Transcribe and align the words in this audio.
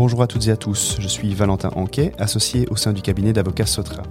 Bonjour 0.00 0.22
à 0.22 0.26
toutes 0.26 0.46
et 0.48 0.50
à 0.50 0.56
tous, 0.56 0.96
je 0.98 1.06
suis 1.06 1.34
Valentin 1.34 1.68
Anquet, 1.76 2.12
associé 2.16 2.66
au 2.70 2.76
sein 2.76 2.94
du 2.94 3.02
cabinet 3.02 3.34
d'avocats 3.34 3.66
Sotra. 3.66 4.02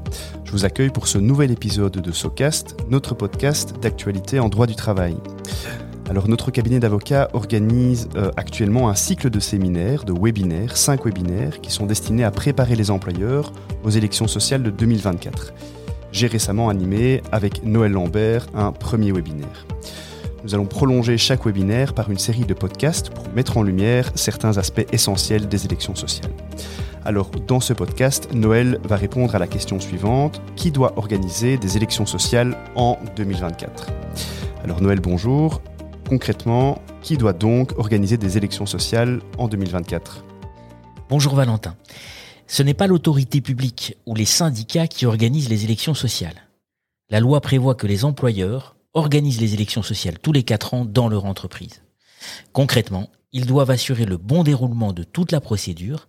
Je 0.44 0.52
vous 0.52 0.64
accueille 0.64 0.92
pour 0.92 1.08
ce 1.08 1.18
nouvel 1.18 1.50
épisode 1.50 1.94
de 1.94 2.12
SOCAST, 2.12 2.78
notre 2.92 3.16
podcast 3.16 3.74
d'actualité 3.82 4.40
en 4.40 4.50
droit 4.50 4.68
du 4.68 4.76
travail. 4.76 5.18
Alors 6.08 6.28
notre 6.28 6.52
cabinet 6.52 6.80
d'avocats 6.80 7.30
organise 7.34 8.08
euh, 8.16 8.30
actuellement 8.38 8.90
un 8.90 8.94
cycle 8.94 9.32
de 9.32 9.40
séminaires, 9.40 10.04
de 10.04 10.14
webinaires, 10.14 10.78
cinq 10.78 11.06
webinaires 11.06 11.60
qui 11.60 11.72
sont 11.72 11.88
destinés 11.88 12.24
à 12.24 12.30
préparer 12.30 12.76
les 12.76 12.92
employeurs 12.92 13.52
aux 13.84 13.90
élections 13.90 14.28
sociales 14.28 14.62
de 14.62 14.70
2024. 14.70 15.56
J'ai 16.12 16.28
récemment 16.28 16.70
animé 16.70 17.24
avec 17.32 17.64
Noël 17.64 17.94
Lambert 17.94 18.46
un 18.54 18.72
premier 18.72 19.12
webinaire. 19.12 19.66
Nous 20.44 20.54
allons 20.54 20.66
prolonger 20.66 21.18
chaque 21.18 21.46
webinaire 21.46 21.94
par 21.94 22.10
une 22.10 22.18
série 22.18 22.46
de 22.46 22.54
podcasts 22.54 23.10
pour 23.10 23.28
mettre 23.34 23.58
en 23.58 23.64
lumière 23.64 24.10
certains 24.16 24.58
aspects 24.58 24.86
essentiels 24.94 25.50
des 25.50 25.66
élections 25.66 25.96
sociales. 25.96 26.32
Alors, 27.04 27.30
dans 27.32 27.60
ce 27.60 27.74
podcast, 27.74 28.30
Noël 28.34 28.80
va 28.84 28.96
répondre 28.96 29.36
à 29.36 29.40
la 29.40 29.48
question 29.48 29.80
suivante 29.80 30.42
qui 30.56 30.72
doit 30.72 30.98
organiser 30.98 31.58
des 31.58 31.76
élections 31.76 32.06
sociales 32.06 32.58
en 32.76 32.98
2024 33.18 33.88
Alors, 34.64 34.82
Noël, 34.82 35.02
bonjour. 35.02 35.62
Concrètement, 36.08 36.82
qui 37.02 37.18
doit 37.18 37.34
donc 37.34 37.78
organiser 37.78 38.18
des 38.18 38.38
élections 38.38 38.66
sociales 38.66 39.22
en 39.38 39.48
2024 39.48 40.24
Bonjour 41.10 41.36
Valentin. 41.36 41.76
Ce 42.48 42.64
n'est 42.64 42.74
pas 42.74 42.88
l'autorité 42.88 43.42
publique 43.42 43.98
ou 44.06 44.16
les 44.16 44.26
syndicats 44.26 44.88
qui 44.88 45.06
organisent 45.06 45.50
les 45.50 45.66
élections 45.66 45.94
sociales. 45.94 46.48
La 47.10 47.20
loi 47.20 47.42
prévoit 47.42 47.76
que 47.76 47.88
les 47.88 48.06
employeurs 48.06 48.76
organisent 48.94 49.42
les 49.42 49.54
élections 49.54 49.84
sociales 49.84 50.20
tous 50.20 50.32
les 50.32 50.44
quatre 50.44 50.74
ans 50.74 50.86
dans 50.86 51.10
leur 51.10 51.26
entreprise. 51.26 51.82
Concrètement, 52.54 53.10
ils 53.32 53.46
doivent 53.46 53.72
assurer 53.72 54.06
le 54.06 54.18
bon 54.18 54.44
déroulement 54.44 54.94
de 54.94 55.04
toute 55.04 55.32
la 55.32 55.42
procédure 55.42 56.08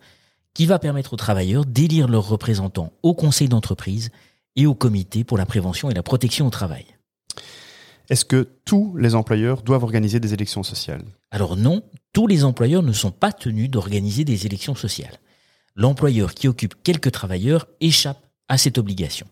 qui 0.54 0.66
va 0.66 0.78
permettre 0.78 1.12
aux 1.12 1.16
travailleurs 1.16 1.66
d'élire 1.66 2.08
leurs 2.08 2.28
représentants 2.28 2.92
au 3.02 3.14
conseil 3.14 3.48
d'entreprise 3.48 4.10
et 4.56 4.66
au 4.66 4.74
comité 4.74 5.24
pour 5.24 5.38
la 5.38 5.46
prévention 5.46 5.90
et 5.90 5.94
la 5.94 6.02
protection 6.02 6.46
au 6.46 6.50
travail. 6.50 6.86
Est-ce 8.08 8.24
que 8.24 8.48
tous 8.64 8.96
les 8.96 9.14
employeurs 9.14 9.62
doivent 9.62 9.84
organiser 9.84 10.18
des 10.18 10.34
élections 10.34 10.64
sociales? 10.64 11.04
Alors 11.30 11.56
non, 11.56 11.82
tous 12.12 12.26
les 12.26 12.42
employeurs 12.42 12.82
ne 12.82 12.92
sont 12.92 13.12
pas 13.12 13.32
tenus 13.32 13.70
d'organiser 13.70 14.24
des 14.24 14.46
élections 14.46 14.74
sociales. 14.74 15.20
L'employeur 15.76 16.34
qui 16.34 16.48
occupe 16.48 16.74
quelques 16.82 17.12
travailleurs 17.12 17.68
échappe 17.80 18.26
à 18.48 18.58
cette 18.58 18.78
obligation. 18.78 19.28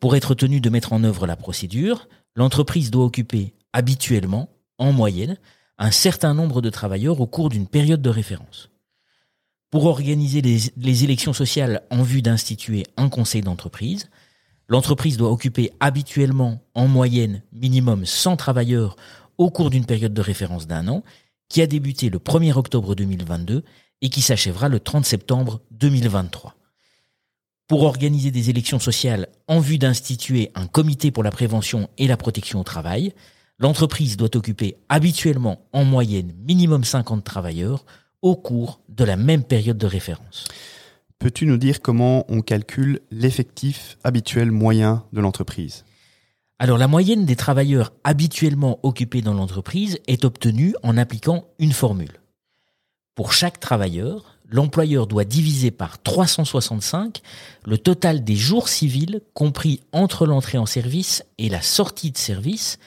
Pour 0.00 0.16
être 0.16 0.34
tenu 0.34 0.60
de 0.60 0.70
mettre 0.70 0.94
en 0.94 1.04
œuvre 1.04 1.26
la 1.26 1.36
procédure, 1.36 2.08
l'entreprise 2.34 2.90
doit 2.90 3.04
occuper 3.04 3.54
habituellement, 3.72 4.48
en 4.78 4.92
moyenne, 4.92 5.36
un 5.78 5.90
certain 5.90 6.34
nombre 6.34 6.60
de 6.60 6.70
travailleurs 6.70 7.20
au 7.20 7.26
cours 7.26 7.48
d'une 7.48 7.66
période 7.66 8.02
de 8.02 8.10
référence. 8.10 8.70
Pour 9.70 9.84
organiser 9.84 10.40
les, 10.40 11.04
élections 11.04 11.32
sociales 11.32 11.82
en 11.90 12.02
vue 12.02 12.22
d'instituer 12.22 12.84
un 12.96 13.08
conseil 13.08 13.42
d'entreprise, 13.42 14.08
l'entreprise 14.66 15.16
doit 15.16 15.30
occuper 15.30 15.70
habituellement, 15.78 16.62
en 16.74 16.88
moyenne, 16.88 17.42
minimum 17.52 18.06
100 18.06 18.36
travailleurs 18.36 18.96
au 19.36 19.50
cours 19.50 19.70
d'une 19.70 19.84
période 19.84 20.14
de 20.14 20.22
référence 20.22 20.66
d'un 20.66 20.88
an, 20.88 21.04
qui 21.48 21.62
a 21.62 21.66
débuté 21.66 22.08
le 22.10 22.18
1er 22.18 22.54
octobre 22.54 22.94
2022 22.94 23.62
et 24.00 24.08
qui 24.08 24.22
s'achèvera 24.22 24.68
le 24.68 24.80
30 24.80 25.04
septembre 25.04 25.60
2023 25.70 26.57
pour 27.68 27.82
organiser 27.82 28.30
des 28.30 28.48
élections 28.50 28.78
sociales 28.78 29.28
en 29.46 29.60
vue 29.60 29.78
d'instituer 29.78 30.50
un 30.54 30.66
comité 30.66 31.10
pour 31.10 31.22
la 31.22 31.30
prévention 31.30 31.88
et 31.98 32.06
la 32.06 32.16
protection 32.16 32.60
au 32.60 32.64
travail, 32.64 33.12
l'entreprise 33.58 34.16
doit 34.16 34.34
occuper 34.34 34.76
habituellement 34.88 35.60
en 35.74 35.84
moyenne 35.84 36.32
minimum 36.46 36.82
50 36.82 37.22
travailleurs 37.22 37.84
au 38.22 38.36
cours 38.36 38.80
de 38.88 39.04
la 39.04 39.16
même 39.16 39.44
période 39.44 39.76
de 39.76 39.86
référence. 39.86 40.46
Peux-tu 41.18 41.46
nous 41.46 41.58
dire 41.58 41.82
comment 41.82 42.24
on 42.28 42.40
calcule 42.40 43.00
l'effectif 43.10 43.98
habituel 44.02 44.50
moyen 44.50 45.04
de 45.12 45.20
l'entreprise? 45.20 45.84
Alors 46.58 46.78
la 46.78 46.88
moyenne 46.88 47.26
des 47.26 47.36
travailleurs 47.36 47.92
habituellement 48.02 48.80
occupés 48.82 49.20
dans 49.20 49.34
l'entreprise 49.34 49.98
est 50.06 50.24
obtenue 50.24 50.74
en 50.82 50.96
appliquant 50.96 51.44
une 51.58 51.72
formule. 51.72 52.20
Pour 53.14 53.32
chaque 53.32 53.60
travailleur, 53.60 54.37
l'employeur 54.48 55.06
doit 55.06 55.24
diviser 55.24 55.70
par 55.70 56.02
365 56.02 57.20
le 57.64 57.78
total 57.78 58.24
des 58.24 58.36
jours 58.36 58.68
civils 58.68 59.20
compris 59.34 59.80
entre 59.92 60.26
l'entrée 60.26 60.58
en 60.58 60.66
service 60.66 61.24
et 61.36 61.48
la 61.48 61.62
sortie 61.62 62.10
de 62.10 62.18
service 62.18 62.78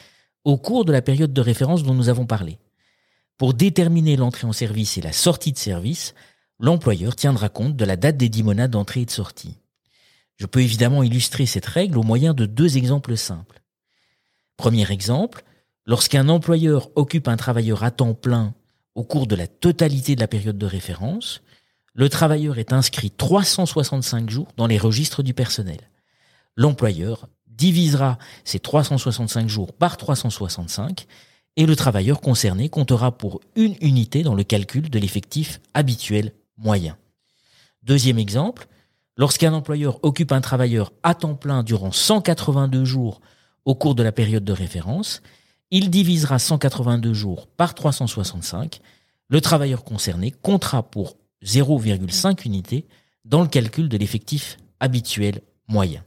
au 0.43 0.57
cours 0.57 0.85
de 0.85 0.91
la 0.91 1.01
période 1.01 1.33
de 1.33 1.41
référence 1.41 1.83
dont 1.83 1.93
nous 1.93 2.09
avons 2.09 2.25
parlé. 2.25 2.57
Pour 3.37 3.53
déterminer 3.53 4.17
l'entrée 4.17 4.47
en 4.47 4.53
service 4.53 4.97
et 4.97 5.01
la 5.01 5.13
sortie 5.13 5.51
de 5.51 5.57
service, 5.57 6.13
l'employeur 6.59 7.15
tiendra 7.15 7.49
compte 7.49 7.75
de 7.75 7.85
la 7.85 7.95
date 7.95 8.17
des 8.17 8.29
dix 8.29 8.43
mois 8.43 8.55
d'entrée 8.67 9.01
et 9.01 9.05
de 9.05 9.11
sortie. 9.11 9.57
Je 10.37 10.47
peux 10.47 10.61
évidemment 10.61 11.03
illustrer 11.03 11.45
cette 11.45 11.65
règle 11.65 11.97
au 11.99 12.03
moyen 12.03 12.33
de 12.33 12.45
deux 12.45 12.77
exemples 12.77 13.15
simples. 13.17 13.61
Premier 14.57 14.91
exemple, 14.91 15.43
lorsqu'un 15.85 16.29
employeur 16.29 16.89
occupe 16.95 17.27
un 17.27 17.37
travailleur 17.37 17.83
à 17.83 17.91
temps 17.91 18.15
plein 18.15 18.53
au 18.95 19.03
cours 19.03 19.27
de 19.27 19.35
la 19.35 19.47
totalité 19.47 20.15
de 20.15 20.21
la 20.21 20.27
période 20.27 20.57
de 20.57 20.65
référence, 20.65 21.41
le 21.93 22.09
travailleur 22.09 22.57
est 22.57 22.73
inscrit 22.73 23.11
365 23.11 24.29
jours 24.29 24.47
dans 24.57 24.67
les 24.67 24.77
registres 24.77 25.23
du 25.23 25.33
personnel. 25.33 25.89
L'employeur 26.55 27.27
divisera 27.47 28.17
ces 28.43 28.59
365 28.59 29.47
jours 29.47 29.73
par 29.73 29.97
365 29.97 31.05
et 31.57 31.65
le 31.65 31.75
travailleur 31.75 32.21
concerné 32.21 32.69
comptera 32.69 33.17
pour 33.17 33.41
une 33.55 33.75
unité 33.81 34.23
dans 34.23 34.35
le 34.35 34.43
calcul 34.43 34.89
de 34.89 34.99
l'effectif 34.99 35.59
habituel 35.73 36.33
moyen. 36.57 36.97
Deuxième 37.83 38.19
exemple, 38.19 38.67
lorsqu'un 39.17 39.53
employeur 39.53 39.99
occupe 40.03 40.31
un 40.31 40.41
travailleur 40.41 40.93
à 41.03 41.13
temps 41.13 41.35
plein 41.35 41.63
durant 41.63 41.91
182 41.91 42.85
jours 42.85 43.21
au 43.65 43.75
cours 43.75 43.95
de 43.95 44.03
la 44.03 44.11
période 44.11 44.45
de 44.45 44.53
référence, 44.53 45.21
il 45.71 45.89
divisera 45.89 46.39
182 46.39 47.13
jours 47.13 47.47
par 47.47 47.75
365. 47.75 48.79
Le 49.27 49.41
travailleur 49.41 49.83
concerné 49.83 50.31
comptera 50.31 50.83
pour 50.83 51.15
0,5 51.43 52.45
unités 52.45 52.87
dans 53.25 53.41
le 53.41 53.47
calcul 53.47 53.89
de 53.89 53.97
l'effectif 53.97 54.57
habituel 54.79 55.41
moyen. 55.67 56.03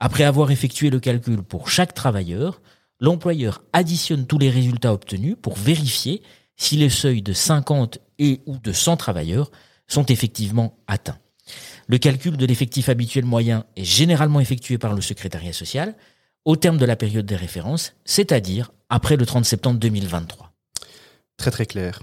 Après 0.00 0.24
avoir 0.24 0.50
effectué 0.50 0.90
le 0.90 1.00
calcul 1.00 1.42
pour 1.42 1.70
chaque 1.70 1.94
travailleur, 1.94 2.60
l'employeur 3.00 3.62
additionne 3.72 4.26
tous 4.26 4.38
les 4.38 4.50
résultats 4.50 4.92
obtenus 4.92 5.36
pour 5.40 5.56
vérifier 5.56 6.22
si 6.56 6.76
les 6.76 6.90
seuils 6.90 7.22
de 7.22 7.32
50 7.32 7.98
et 8.18 8.40
ou 8.46 8.58
de 8.58 8.72
100 8.72 8.96
travailleurs 8.96 9.50
sont 9.86 10.06
effectivement 10.06 10.78
atteints. 10.86 11.18
Le 11.86 11.98
calcul 11.98 12.36
de 12.36 12.46
l'effectif 12.46 12.88
habituel 12.88 13.24
moyen 13.24 13.64
est 13.76 13.84
généralement 13.84 14.40
effectué 14.40 14.78
par 14.78 14.94
le 14.94 15.00
secrétariat 15.00 15.52
social 15.52 15.94
au 16.44 16.56
terme 16.56 16.78
de 16.78 16.84
la 16.84 16.96
période 16.96 17.26
des 17.26 17.36
références, 17.36 17.94
c'est-à-dire 18.04 18.72
après 18.88 19.16
le 19.16 19.26
30 19.26 19.44
septembre 19.44 19.78
2023. 19.78 20.52
Très 21.36 21.50
très 21.50 21.66
clair. 21.66 22.00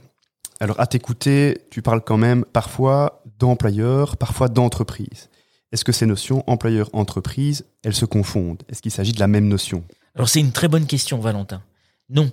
Alors 0.64 0.80
à 0.80 0.88
t'écouter, 0.88 1.58
tu 1.72 1.82
parles 1.82 2.02
quand 2.02 2.16
même 2.16 2.46
parfois 2.46 3.22
d'employeur, 3.38 4.16
parfois 4.16 4.48
d'entreprise. 4.48 5.30
Est-ce 5.74 5.84
que 5.84 5.92
ces 5.92 6.06
notions 6.06 6.42
employeur-entreprise, 6.50 7.66
elles 7.84 7.94
se 7.94 8.06
confondent? 8.06 8.64
Est-ce 8.70 8.82
qu'il 8.82 8.90
s'agit 8.90 9.12
de 9.12 9.20
la 9.20 9.28
même 9.28 9.50
notion? 9.50 9.84
Alors 10.16 10.30
c'est 10.30 10.40
une 10.40 10.54
très 10.54 10.70
bonne 10.70 10.86
question, 10.86 11.20
Valentin. 11.20 11.62
Non. 12.08 12.32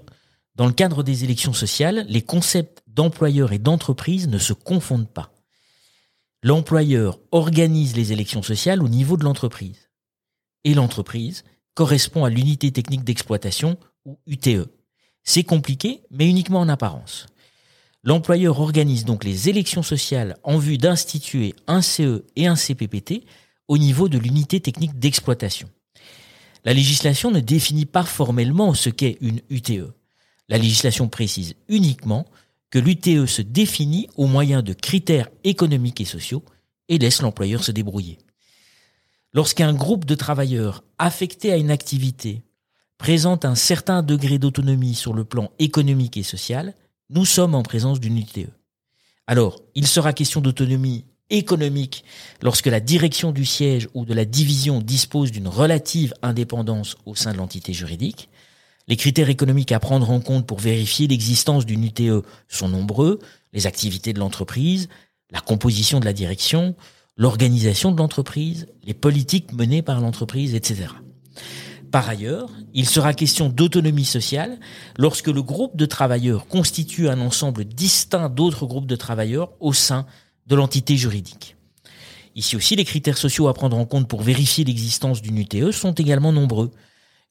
Dans 0.55 0.69
le 0.69 0.73
cadre 0.73 1.03
des 1.03 1.25
élections 1.25 1.53
sociales, 1.53 2.07
les 2.09 2.23
concepts 2.23 2.85
d'employeur 2.87 3.53
et 3.53 3.59
d'entreprise 3.59 4.29
ne 4.29 4.39
se 4.39 4.53
confondent 4.53 5.11
pas. 5.11 5.33
L'employeur 6.45 7.19
organise 7.33 7.97
les 7.97 8.13
élections 8.13 8.45
sociales 8.45 8.81
au 8.81 8.89
niveau 8.89 9.17
de 9.17 9.25
l'entreprise. 9.25 9.91
Et 10.63 10.75
l'entreprise 10.75 11.43
correspond 11.75 12.25
à 12.25 12.31
l'unité 12.31 12.71
technique 12.71 13.03
d'exploitation 13.03 13.77
ou 14.05 14.21
UTE. 14.29 14.69
C'est 15.25 15.43
compliqué, 15.43 16.03
mais 16.13 16.29
uniquement 16.29 16.61
en 16.61 16.69
apparence. 16.69 17.27
L'employeur 18.03 18.61
organise 18.61 19.05
donc 19.05 19.25
les 19.25 19.49
élections 19.49 19.83
sociales 19.83 20.37
en 20.43 20.57
vue 20.57 20.79
d'instituer 20.79 21.55
un 21.67 21.83
CE 21.83 22.25
et 22.35 22.47
un 22.47 22.57
CPPT 22.57 23.25
au 23.69 23.77
niveau 23.77 24.09
de 24.09 24.19
l'unité 24.19 24.61
technique 24.61 24.99
d'exploitation. 24.99 25.69
La 26.65 26.73
législation 26.73 27.31
ne 27.31 27.41
définit 27.41 27.87
pas 27.87 28.05
formellement 28.05 28.75
ce 28.75 28.91
qu'est 28.91 29.19
une 29.21 29.41
UTE. 29.51 29.93
La 30.49 30.59
législation 30.59 31.09
précise 31.09 31.55
uniquement 31.69 32.27
que 32.71 32.79
l'UTE 32.79 33.27
se 33.27 33.43
définit 33.43 34.09
au 34.17 34.27
moyen 34.27 34.63
de 34.63 34.73
critères 34.73 35.29
économiques 35.45 36.01
et 36.01 36.07
sociaux 36.07 36.45
et 36.89 36.99
laisse 36.99 37.21
l'employeur 37.21 37.65
se 37.65 37.73
débrouiller. 37.73 38.19
Lorsqu'un 39.33 39.75
groupe 39.75 40.07
de 40.07 40.15
travailleurs 40.15 40.83
affectés 40.99 41.53
à 41.53 41.57
une 41.57 41.71
activité 41.71 42.43
présente 42.99 43.45
un 43.45 43.55
certain 43.55 44.03
degré 44.03 44.39
d'autonomie 44.39 44.95
sur 44.95 45.15
le 45.15 45.25
plan 45.25 45.51
économique 45.59 46.17
et 46.17 46.23
social, 46.23 46.75
nous 47.11 47.25
sommes 47.25 47.55
en 47.55 47.63
présence 47.63 48.01
d'une 48.01 48.19
UTE. 48.19 48.49
Alors, 49.27 49.61
il 49.75 49.87
sera 49.87 50.13
question 50.13 50.41
d'autonomie 50.41 51.05
économique 51.29 52.05
lorsque 52.43 52.67
la 52.67 52.81
direction 52.81 53.33
du 53.33 53.45
siège 53.45 53.89
ou 53.95 54.05
de 54.05 54.15
la 54.15 54.25
division 54.25 54.81
dispose 54.81 55.31
d'une 55.31 55.49
relative 55.49 56.15
indépendance 56.23 56.97
au 57.07 57.15
sein 57.15 57.33
de 57.33 57.39
l'entité 57.39 57.73
juridique. 57.73 58.29
Les 58.89 58.97
critères 58.97 59.29
économiques 59.29 59.73
à 59.73 59.79
prendre 59.79 60.11
en 60.11 60.21
compte 60.21 60.47
pour 60.47 60.59
vérifier 60.59 61.07
l'existence 61.07 61.67
d'une 61.67 61.85
UTE 61.85 62.25
sont 62.49 62.69
nombreux, 62.69 63.21
les 63.53 63.67
activités 63.67 64.13
de 64.13 64.19
l'entreprise, 64.19 64.89
la 65.31 65.41
composition 65.41 66.01
de 66.01 66.05
la 66.05 66.13
direction, 66.13 66.75
l'organisation 67.17 67.93
de 67.93 67.99
l'entreprise, 67.99 68.67
les 68.83 68.95
politiques 68.95 69.53
menées 69.53 69.83
par 69.83 70.01
l'entreprise, 70.01 70.55
etc. 70.55 70.89
Par 71.91 72.09
ailleurs, 72.09 72.51
il 72.73 72.89
sera 72.89 73.15
question 73.15 73.49
d'autonomie 73.49 74.05
sociale 74.05 74.61
lorsque 74.97 75.27
le 75.27 75.43
groupe 75.43 75.77
de 75.77 75.87
travailleurs 75.87 76.47
constitue 76.47 77.09
un 77.09 77.21
ensemble 77.21 77.65
distinct 77.65 78.29
d'autres 78.29 78.67
groupes 78.67 78.87
de 78.87 78.97
travailleurs 78.97 79.53
au 79.59 79.73
sein 79.73 80.07
de 80.47 80.55
l'entité 80.55 80.97
juridique. 80.97 81.57
Ici 82.37 82.55
aussi, 82.55 82.77
les 82.77 82.85
critères 82.85 83.19
sociaux 83.19 83.49
à 83.49 83.55
prendre 83.55 83.77
en 83.77 83.87
compte 83.87 84.09
pour 84.09 84.23
vérifier 84.23 84.65
l'existence 84.65 85.21
d'une 85.21 85.39
UTE 85.39 85.73
sont 85.73 85.93
également 85.93 86.33
nombreux. 86.33 86.71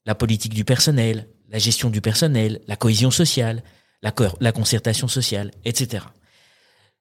La 0.04 0.14
politique 0.14 0.54
du 0.54 0.64
personnel, 0.64 1.26
la 1.48 1.58
gestion 1.58 1.88
du 1.88 2.02
personnel, 2.02 2.60
la 2.66 2.76
cohésion 2.76 3.10
sociale, 3.10 3.62
la, 4.02 4.52
concertation 4.52 5.08
sociale, 5.08 5.52
etc. 5.64 6.04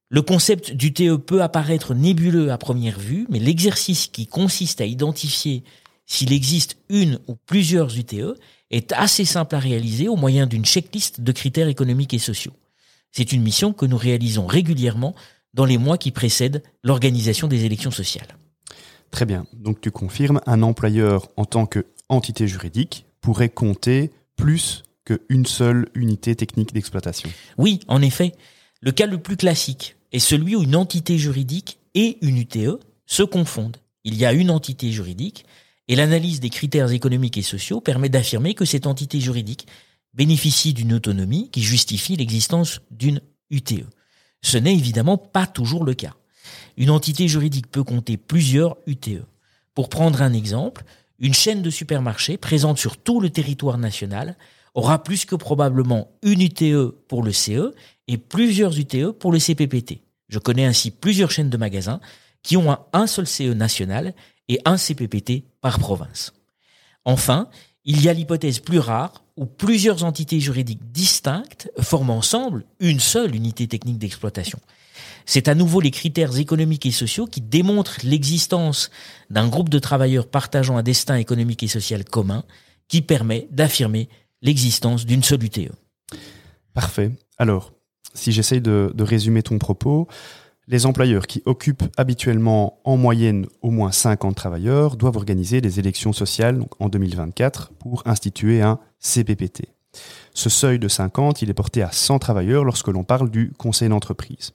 Le 0.09 0.21
concept 0.21 0.71
d'UTE 0.71 1.17
peut 1.17 1.41
apparaître 1.41 1.93
nébuleux 1.93 2.51
à 2.51 2.57
première 2.57 2.99
vue, 2.99 3.27
mais 3.29 3.39
l'exercice 3.39 4.07
qui 4.07 4.27
consiste 4.27 4.81
à 4.81 4.85
identifier 4.85 5.63
s'il 6.09 6.33
existe 6.33 6.75
une 6.89 7.19
ou 7.27 7.35
plusieurs 7.35 7.95
UTE, 7.95 8.35
est 8.71 8.91
assez 8.93 9.25
simple 9.25 9.55
à 9.55 9.59
réaliser 9.59 10.09
au 10.09 10.15
moyen 10.15 10.47
d'une 10.47 10.65
checklist 10.65 11.21
de 11.21 11.31
critères 11.31 11.67
économiques 11.67 12.15
et 12.15 12.19
sociaux. 12.19 12.53
C'est 13.11 13.31
une 13.31 13.43
mission 13.43 13.73
que 13.73 13.85
nous 13.85 13.97
réalisons 13.97 14.47
régulièrement 14.47 15.15
dans 15.53 15.65
les 15.65 15.77
mois 15.77 15.97
qui 15.97 16.11
précèdent 16.11 16.63
l'organisation 16.83 17.47
des 17.47 17.63
élections 17.65 17.91
sociales. 17.91 18.27
Très 19.11 19.25
bien. 19.25 19.45
Donc 19.53 19.81
tu 19.81 19.91
confirmes, 19.91 20.41
un 20.45 20.63
employeur 20.63 21.29
en 21.37 21.45
tant 21.45 21.65
qu'entité 21.65 22.47
juridique 22.47 23.05
pourrait 23.21 23.49
compter 23.49 24.11
plus 24.35 24.83
qu'une 25.05 25.45
seule 25.45 25.89
unité 25.93 26.35
technique 26.35 26.73
d'exploitation. 26.73 27.29
Oui, 27.57 27.79
en 27.87 28.01
effet. 28.01 28.33
Le 28.81 28.91
cas 28.91 29.05
le 29.05 29.19
plus 29.19 29.37
classique 29.37 29.95
est 30.11 30.19
celui 30.19 30.55
où 30.55 30.63
une 30.63 30.75
entité 30.75 31.17
juridique 31.17 31.79
et 31.93 32.17
une 32.21 32.37
UTE 32.37 32.79
se 33.05 33.23
confondent. 33.23 33.77
Il 34.03 34.15
y 34.15 34.25
a 34.25 34.33
une 34.33 34.49
entité 34.49 34.91
juridique 34.91 35.45
et 35.89 35.95
l'analyse 35.95 36.39
des 36.39 36.51
critères 36.51 36.91
économiques 36.91 37.37
et 37.37 37.41
sociaux 37.41 37.81
permet 37.81 38.09
d'affirmer 38.09 38.53
que 38.53 38.63
cette 38.63 38.85
entité 38.85 39.19
juridique 39.19 39.67
bénéficie 40.13 40.73
d'une 40.73 40.93
autonomie 40.93 41.49
qui 41.49 41.63
justifie 41.63 42.15
l'existence 42.15 42.79
d'une 42.91 43.21
UTE. 43.49 43.85
Ce 44.41 44.57
n'est 44.57 44.75
évidemment 44.75 45.17
pas 45.17 45.47
toujours 45.47 45.83
le 45.83 45.95
cas. 45.95 46.13
Une 46.77 46.91
entité 46.91 47.27
juridique 47.27 47.69
peut 47.71 47.83
compter 47.83 48.17
plusieurs 48.17 48.77
UTE. 48.85 49.25
Pour 49.73 49.89
prendre 49.89 50.21
un 50.21 50.31
exemple, 50.31 50.83
une 51.17 51.33
chaîne 51.33 51.63
de 51.63 51.71
supermarchés 51.71 52.37
présente 52.37 52.77
sur 52.77 52.95
tout 52.95 53.19
le 53.19 53.31
territoire 53.31 53.79
national 53.79 54.37
aura 54.75 55.03
plus 55.03 55.25
que 55.25 55.35
probablement 55.35 56.11
une 56.21 56.41
UTE 56.41 56.91
pour 57.07 57.23
le 57.23 57.33
CE 57.33 57.73
et 58.07 58.19
plusieurs 58.19 58.77
UTE 58.77 59.11
pour 59.11 59.31
le 59.31 59.39
CPPT. 59.39 60.01
Je 60.29 60.37
connais 60.37 60.65
ainsi 60.65 60.91
plusieurs 60.91 61.31
chaînes 61.31 61.49
de 61.49 61.57
magasins 61.57 61.99
qui 62.43 62.57
ont 62.57 62.77
un 62.93 63.07
seul 63.07 63.25
CE 63.25 63.53
national 63.53 64.13
et 64.49 64.59
un 64.65 64.77
CPPT 64.77 65.43
par 65.61 65.79
province. 65.79 66.33
Enfin, 67.05 67.47
il 67.85 68.01
y 68.01 68.09
a 68.09 68.13
l'hypothèse 68.13 68.59
plus 68.59 68.79
rare 68.79 69.23
où 69.37 69.45
plusieurs 69.45 70.03
entités 70.03 70.39
juridiques 70.39 70.91
distinctes 70.91 71.71
forment 71.79 72.09
ensemble 72.09 72.65
une 72.79 72.99
seule 72.99 73.33
unité 73.33 73.67
technique 73.67 73.99
d'exploitation. 73.99 74.59
C'est 75.25 75.47
à 75.47 75.55
nouveau 75.55 75.79
les 75.79 75.91
critères 75.91 76.37
économiques 76.37 76.85
et 76.85 76.91
sociaux 76.91 77.25
qui 77.25 77.39
démontrent 77.39 77.99
l'existence 78.03 78.89
d'un 79.29 79.47
groupe 79.47 79.69
de 79.69 79.79
travailleurs 79.79 80.27
partageant 80.27 80.75
un 80.75 80.83
destin 80.83 81.15
économique 81.15 81.63
et 81.63 81.67
social 81.67 82.03
commun 82.03 82.43
qui 82.87 83.01
permet 83.01 83.47
d'affirmer 83.51 84.09
l'existence 84.41 85.05
d'une 85.05 85.23
seule 85.23 85.43
UTE. 85.43 85.71
Parfait. 86.73 87.11
Alors, 87.37 87.71
si 88.13 88.31
j'essaye 88.31 88.61
de, 88.61 88.91
de 88.93 89.03
résumer 89.03 89.43
ton 89.43 89.57
propos, 89.57 90.07
les 90.69 90.85
employeurs 90.85 91.25
qui 91.25 91.41
occupent 91.45 91.83
habituellement 91.97 92.79
en 92.83 92.95
moyenne 92.95 93.47
au 93.63 93.71
moins 93.71 93.91
50 93.91 94.35
travailleurs 94.35 94.97
doivent 94.97 95.17
organiser 95.17 95.61
des 95.61 95.79
élections 95.79 96.13
sociales 96.13 96.63
en 96.79 96.89
2024 96.89 97.73
pour 97.79 98.03
instituer 98.05 98.61
un 98.61 98.79
CPPT. 98.99 99.63
Ce 100.35 100.49
seuil 100.49 100.77
de 100.77 100.87
50, 100.87 101.41
il 101.41 101.49
est 101.49 101.55
porté 101.55 101.81
à 101.81 101.91
100 101.91 102.19
travailleurs 102.19 102.63
lorsque 102.63 102.87
l'on 102.87 103.03
parle 103.03 103.31
du 103.31 103.51
conseil 103.57 103.89
d'entreprise. 103.89 104.53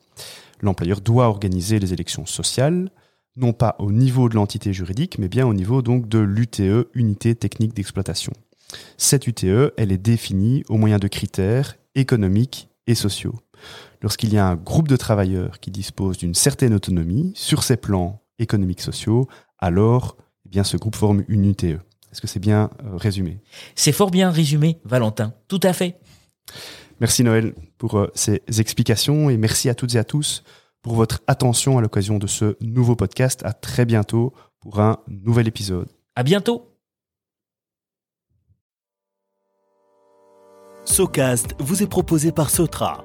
L'employeur 0.63 1.01
doit 1.01 1.27
organiser 1.27 1.81
les 1.81 1.93
élections 1.93 2.27
sociales, 2.27 2.91
non 3.37 3.53
pas 3.53 3.75
au 3.81 3.91
niveau 3.91 4.29
de 4.29 4.37
l'entité 4.37 4.73
juridique, 4.73 5.19
mais 5.19 5.29
bien 5.29 5.45
au 5.45 5.53
niveau 5.53 5.83
donc 5.83 6.09
de 6.09 6.21
l'UTE, 6.21 6.89
unité 6.95 7.35
technique 7.35 7.75
d'exploitation. 7.75 8.33
Cette 8.97 9.27
UTE, 9.27 9.73
elle 9.77 9.91
est 9.91 9.99
définie 9.99 10.63
au 10.69 10.77
moyen 10.77 10.99
de 10.99 11.09
critères 11.09 11.77
économiques 11.97 12.69
et 12.87 12.95
sociaux 12.95 13.35
lorsqu'il 14.03 14.33
y 14.33 14.39
a 14.39 14.47
un 14.47 14.57
groupe 14.57 14.89
de 14.89 14.97
travailleurs 14.97 15.61
qui 15.61 15.71
dispose 15.71 16.19
d'une 16.19 16.35
certaine 16.35 16.75
autonomie 16.75 17.33
sur 17.35 17.63
ses 17.63 17.77
plans 17.77 18.23
économiques 18.39 18.81
sociaux, 18.81 19.29
alors 19.59 20.17
eh 20.47 20.49
bien, 20.49 20.65
ce 20.65 20.77
groupe 20.77 20.97
forme 20.97 21.25
une 21.29 21.47
UTE. 21.47 21.79
Est-ce 22.13 22.21
que 22.21 22.27
c'est 22.27 22.41
bien 22.41 22.71
euh, 22.85 22.97
résumé? 22.97 23.41
C'est 23.75 23.93
fort 23.93 24.11
bien 24.11 24.31
résumé, 24.31 24.79
Valentin. 24.85 25.35
Tout 25.49 25.61
à 25.63 25.73
fait. 25.73 25.99
Merci 27.01 27.25
Noël 27.25 27.55
pour 27.77 27.99
euh, 27.99 28.11
ces 28.15 28.43
explications 28.59 29.31
et 29.31 29.37
merci 29.37 29.69
à 29.69 29.75
toutes 29.75 29.95
et 29.95 29.99
à 29.99 30.05
tous 30.05 30.45
pour 30.83 30.95
votre 30.95 31.23
attention 31.27 31.79
à 31.79 31.81
l'occasion 31.81 32.19
de 32.19 32.27
ce 32.27 32.57
nouveau 32.61 32.95
podcast. 32.95 33.41
À 33.45 33.53
très 33.53 33.85
bientôt 33.85 34.33
pour 34.61 34.81
un 34.81 34.99
nouvel 35.09 35.49
épisode. 35.49 35.89
À 36.15 36.23
bientôt. 36.23 36.71
SoCast 40.85 41.55
vous 41.59 41.83
est 41.83 41.87
proposé 41.87 42.31
par 42.31 42.51
Sotra, 42.51 43.05